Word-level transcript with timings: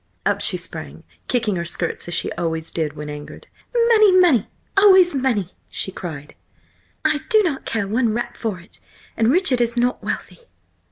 Up 0.25 0.41
she 0.41 0.57
sprang, 0.57 1.03
kicking 1.27 1.57
her 1.57 1.63
skirts 1.63 2.07
as 2.07 2.15
she 2.15 2.31
always 2.31 2.71
did 2.71 2.93
when 2.93 3.07
angered. 3.07 3.45
"Money! 3.89 4.19
money!–always 4.19 5.13
money!" 5.13 5.53
she 5.69 5.91
cried. 5.91 6.33
"I 7.05 7.19
do 7.29 7.43
not 7.43 7.65
care 7.65 7.87
one 7.87 8.11
rap 8.11 8.35
for 8.35 8.59
it! 8.59 8.79
And 9.15 9.31
Richard 9.31 9.61
is 9.61 9.77
not 9.77 10.01
wealthy!" 10.03 10.39